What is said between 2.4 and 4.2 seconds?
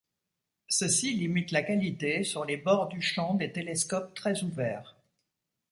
les bords du champ des télescopes